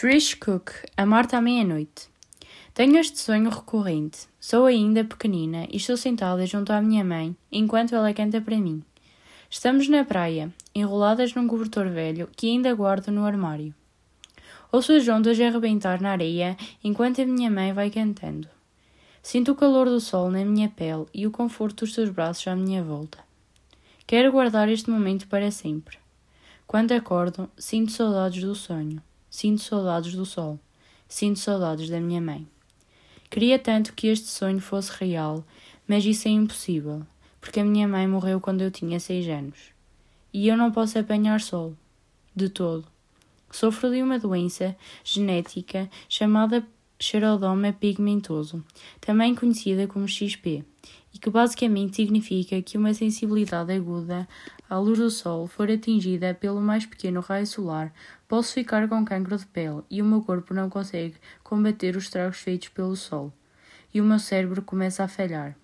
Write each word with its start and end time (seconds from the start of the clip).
Trish 0.00 0.34
Cook, 0.34 0.72
A 0.96 1.04
Marta 1.04 1.36
à 1.36 1.42
Meia-Noite. 1.42 2.08
Tenho 2.72 2.96
este 2.96 3.18
sonho 3.18 3.50
recorrente. 3.50 4.20
Sou 4.40 4.64
ainda 4.64 5.04
pequenina 5.04 5.66
e 5.70 5.76
estou 5.76 5.94
sentada 5.94 6.46
junto 6.46 6.72
à 6.72 6.80
minha 6.80 7.04
mãe 7.04 7.36
enquanto 7.52 7.94
ela 7.94 8.14
canta 8.14 8.40
para 8.40 8.56
mim. 8.56 8.82
Estamos 9.50 9.90
na 9.90 10.02
praia, 10.02 10.50
enroladas 10.74 11.34
num 11.34 11.46
cobertor 11.46 11.90
velho 11.90 12.30
que 12.34 12.48
ainda 12.48 12.72
guardo 12.72 13.12
no 13.12 13.26
armário. 13.26 13.74
Ouço 14.72 14.94
as 14.94 15.06
ondas 15.06 15.38
arrebentar 15.38 16.00
na 16.00 16.12
areia 16.12 16.56
enquanto 16.82 17.20
a 17.20 17.26
minha 17.26 17.50
mãe 17.50 17.74
vai 17.74 17.90
cantando. 17.90 18.48
Sinto 19.22 19.52
o 19.52 19.54
calor 19.54 19.84
do 19.84 20.00
sol 20.00 20.30
na 20.30 20.42
minha 20.46 20.70
pele 20.70 21.04
e 21.12 21.26
o 21.26 21.30
conforto 21.30 21.84
dos 21.84 21.92
seus 21.92 22.08
braços 22.08 22.48
à 22.48 22.56
minha 22.56 22.82
volta. 22.82 23.18
Quero 24.06 24.32
guardar 24.32 24.66
este 24.70 24.88
momento 24.88 25.28
para 25.28 25.50
sempre. 25.50 25.98
Quando 26.66 26.92
acordo, 26.92 27.50
sinto 27.58 27.92
saudades 27.92 28.42
do 28.42 28.54
sonho, 28.54 29.02
sinto 29.30 29.62
saudades 29.62 30.14
do 30.14 30.26
sol, 30.26 30.58
sinto 31.08 31.38
saudades 31.38 31.88
da 31.88 32.00
minha 32.00 32.20
mãe. 32.20 32.46
Queria 33.30 33.58
tanto 33.58 33.92
que 33.92 34.08
este 34.08 34.26
sonho 34.26 34.60
fosse 34.60 34.90
real, 34.98 35.44
mas 35.86 36.04
isso 36.04 36.26
é 36.26 36.32
impossível, 36.32 37.06
porque 37.40 37.60
a 37.60 37.64
minha 37.64 37.86
mãe 37.86 38.06
morreu 38.06 38.40
quando 38.40 38.60
eu 38.60 38.70
tinha 38.70 38.98
seis 38.98 39.28
anos. 39.28 39.58
E 40.32 40.48
eu 40.48 40.56
não 40.56 40.72
posso 40.72 40.98
apanhar 40.98 41.40
sol. 41.40 41.74
De 42.34 42.48
todo. 42.48 42.86
Sofro 43.50 43.90
de 43.90 44.02
uma 44.02 44.18
doença 44.18 44.76
genética 45.02 45.90
chamada 46.08 46.64
xerodoma 46.98 47.72
pigmentoso, 47.72 48.64
também 49.00 49.34
conhecida 49.34 49.86
como 49.86 50.06
XP, 50.06 50.64
que 51.20 51.28
basicamente 51.28 51.96
significa 51.96 52.62
que 52.62 52.78
uma 52.78 52.94
sensibilidade 52.94 53.72
aguda 53.72 54.26
à 54.68 54.78
luz 54.78 54.98
do 54.98 55.10
sol 55.10 55.46
for 55.46 55.70
atingida 55.70 56.32
pelo 56.32 56.60
mais 56.60 56.86
pequeno 56.86 57.20
raio 57.20 57.46
solar, 57.46 57.92
posso 58.26 58.54
ficar 58.54 58.88
com 58.88 59.04
cancro 59.04 59.36
de 59.36 59.46
pele 59.46 59.82
e 59.90 60.00
o 60.00 60.04
meu 60.04 60.22
corpo 60.22 60.54
não 60.54 60.70
consegue 60.70 61.16
combater 61.42 61.96
os 61.96 62.04
estragos 62.04 62.38
feitos 62.38 62.68
pelo 62.68 62.96
sol, 62.96 63.32
e 63.92 64.00
o 64.00 64.04
meu 64.04 64.18
cérebro 64.18 64.62
começa 64.62 65.04
a 65.04 65.08
falhar. 65.08 65.56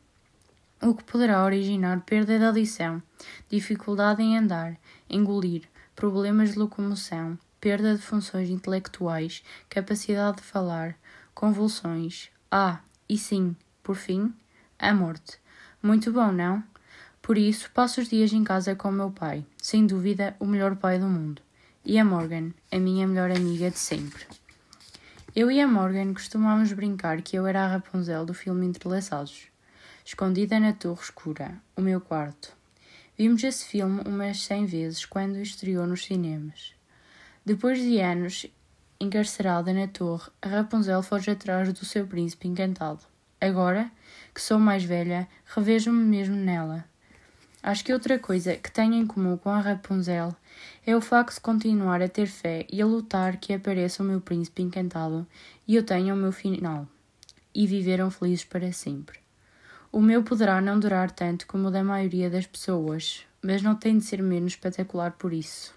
O 0.82 0.94
que 0.94 1.04
poderá 1.04 1.42
originar 1.42 2.02
perda 2.02 2.38
de 2.38 2.44
audição, 2.44 3.02
dificuldade 3.48 4.22
em 4.22 4.36
andar, 4.36 4.76
engolir, 5.08 5.62
problemas 5.94 6.52
de 6.52 6.58
locomoção, 6.58 7.38
perda 7.58 7.96
de 7.96 8.02
funções 8.02 8.50
intelectuais, 8.50 9.42
capacidade 9.70 10.36
de 10.38 10.42
falar, 10.42 10.94
convulsões. 11.34 12.28
Ah, 12.50 12.80
e 13.08 13.16
sim, 13.16 13.56
por 13.82 13.96
fim, 13.96 14.34
a 14.78 14.92
morte. 14.92 15.38
Muito 15.82 16.12
bom, 16.12 16.32
não? 16.32 16.62
Por 17.20 17.36
isso, 17.36 17.70
passo 17.72 18.00
os 18.00 18.08
dias 18.08 18.32
em 18.32 18.44
casa 18.44 18.74
com 18.74 18.90
meu 18.90 19.10
pai, 19.10 19.44
sem 19.56 19.86
dúvida 19.86 20.36
o 20.38 20.46
melhor 20.46 20.76
pai 20.76 20.98
do 20.98 21.06
mundo, 21.06 21.42
e 21.84 21.98
a 21.98 22.04
Morgan, 22.04 22.52
a 22.70 22.78
minha 22.78 23.06
melhor 23.06 23.30
amiga 23.30 23.70
de 23.70 23.78
sempre. 23.78 24.26
Eu 25.34 25.50
e 25.50 25.60
a 25.60 25.66
Morgan 25.68 26.14
costumávamos 26.14 26.72
brincar 26.72 27.20
que 27.20 27.36
eu 27.36 27.46
era 27.46 27.64
a 27.64 27.68
Rapunzel 27.68 28.24
do 28.24 28.32
filme 28.32 28.64
Entrelaçados, 28.64 29.48
escondida 30.04 30.58
na 30.58 30.72
torre 30.72 31.02
escura, 31.02 31.60
o 31.76 31.80
meu 31.80 32.00
quarto. 32.00 32.52
Vimos 33.18 33.42
esse 33.42 33.64
filme 33.64 34.02
umas 34.06 34.42
cem 34.42 34.64
vezes 34.64 35.04
quando 35.04 35.36
estreou 35.38 35.86
nos 35.86 36.04
cinemas. 36.04 36.74
Depois 37.44 37.78
de 37.78 37.98
anos 38.00 38.46
encarcerada 39.00 39.72
na 39.72 39.86
torre, 39.88 40.30
a 40.40 40.48
Rapunzel 40.48 41.02
foge 41.02 41.30
atrás 41.30 41.72
do 41.72 41.84
seu 41.84 42.06
príncipe 42.06 42.48
encantado. 42.48 43.00
Agora, 43.40 43.90
que 44.34 44.40
sou 44.40 44.58
mais 44.58 44.82
velha, 44.82 45.28
revejo-me 45.46 46.02
mesmo 46.04 46.34
nela. 46.34 46.84
Acho 47.62 47.84
que 47.84 47.92
outra 47.92 48.18
coisa 48.18 48.54
que 48.56 48.70
tenho 48.70 48.94
em 48.94 49.06
comum 49.06 49.36
com 49.36 49.50
a 49.50 49.60
Rapunzel 49.60 50.34
é 50.86 50.96
o 50.96 51.00
facto 51.00 51.34
de 51.34 51.40
continuar 51.40 52.00
a 52.00 52.08
ter 52.08 52.26
fé 52.26 52.66
e 52.70 52.80
a 52.80 52.86
lutar 52.86 53.38
que 53.38 53.52
apareça 53.52 54.02
o 54.02 54.06
meu 54.06 54.20
príncipe 54.20 54.62
encantado 54.62 55.26
e 55.66 55.74
eu 55.74 55.82
tenha 55.82 56.14
o 56.14 56.16
meu 56.16 56.32
final. 56.32 56.86
E 57.54 57.66
viveram 57.66 58.10
felizes 58.10 58.44
para 58.44 58.72
sempre. 58.72 59.18
O 59.90 60.00
meu 60.00 60.22
poderá 60.22 60.60
não 60.60 60.78
durar 60.78 61.10
tanto 61.10 61.46
como 61.46 61.68
o 61.68 61.70
da 61.70 61.82
maioria 61.82 62.30
das 62.30 62.46
pessoas, 62.46 63.24
mas 63.42 63.62
não 63.62 63.74
tem 63.74 63.98
de 63.98 64.04
ser 64.04 64.22
menos 64.22 64.52
espetacular 64.52 65.12
por 65.12 65.32
isso. 65.32 65.74